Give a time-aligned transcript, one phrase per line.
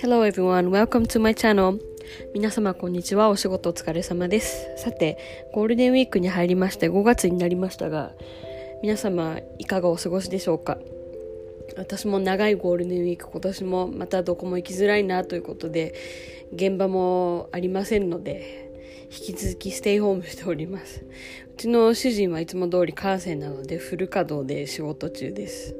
[0.00, 1.78] Hello everyone, welcome to my channel.
[2.34, 3.30] 皆様こんにちは。
[3.30, 4.68] お仕事お疲れ様です。
[4.76, 5.16] さて、
[5.54, 8.12] ゴールデンウィークに入りまして5月になりましたが、
[8.82, 10.76] 皆様いかがお過ごしでしょうか？
[11.76, 15.94] 私も長いゴールデンウィーク今年もまたどこも行きづらいなということで
[16.52, 18.69] 現場もありませんので
[19.12, 21.04] 引き続きステイホームしております。
[21.04, 25.74] うちの主人はいつも通りカーセンなのでフル稼働で仕事中です。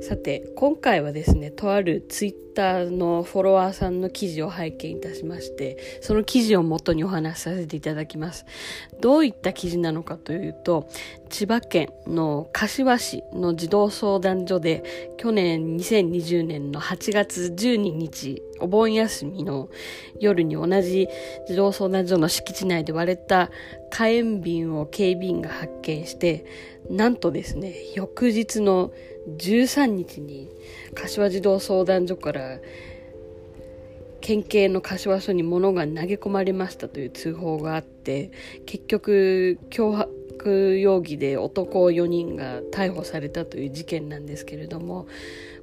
[0.00, 8.46] さて今回はですねとあるツイッターのフォロワーさんの記事を拝見いたしましてその記事をもとにお話しさせていただきます。
[9.00, 10.88] どういった記事なのかというと
[11.28, 19.68] 千葉県の柏市の児童相談所で去年2020年の8月12日お盆休みの
[20.20, 21.08] 夜に同じ
[21.48, 23.50] 児童相談所の敷地内で割れた
[23.90, 26.46] 火炎瓶を警備員が発見して
[26.88, 28.92] なんとですね翌日の
[29.38, 30.50] 13日に
[30.94, 32.41] 柏児童相談所から
[34.20, 38.30] 県警の柏署に物が投げ込まれましたという通報があって
[38.66, 45.06] 結局脅迫容疑で男4人が逮捕されたという事件なんですけれども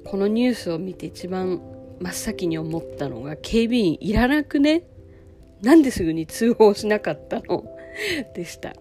[0.04, 1.60] このニュースを見て一番
[2.00, 4.82] 真っ先に思ったのが警備員いらなくね？
[5.62, 7.64] なんですぐに通報しなかったの？
[8.34, 8.74] でした。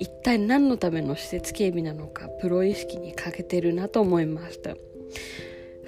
[0.00, 4.74] 一体何のための施設警備なのかプロ意識に欠けてるなと思いました。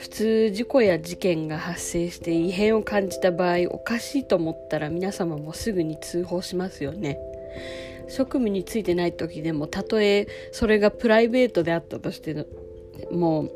[0.01, 7.19] 普通事故や事件が発生して異変を感じた場合おかしいと思ったら皆様もすぐに通報しますよね。
[8.09, 12.47] 職務についてない時でもたとえそれがプライベートであったとして
[13.12, 13.53] もう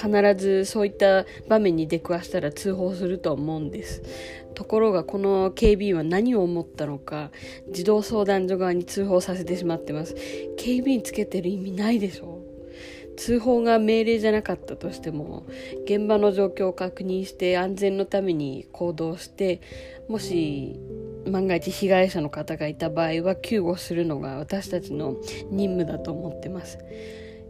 [0.00, 4.02] 必ずそういった場面に出くわしたら通報すると思うんです。
[4.54, 7.32] ところがこの警備員は何を思ったのか
[7.72, 10.14] 児童相談所側に通報させてしまってます。
[10.56, 12.43] 警備員つけてる意味ないでしょ
[13.16, 15.46] 通報が命令じゃなかったとしても
[15.84, 19.60] 現場の状況を確認して安全のために行動して
[20.08, 20.78] もし
[21.26, 25.16] 万が一被害者の方がいた場合は救護するのが私たちの
[25.50, 26.78] 任務だと思ってます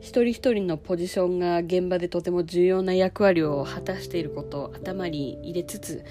[0.00, 6.04] 一人一人のポジションが現場でとても重要な役割を果たしていることを頭に入れつつ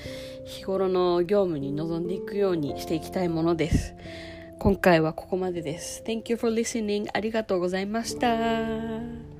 [0.45, 3.93] 日頃の業務に臨んでいくようにしていきたいものです。
[4.59, 6.01] 今回はここまでです。
[6.05, 7.07] Thank you for listening.
[7.13, 9.32] ありがとうございました。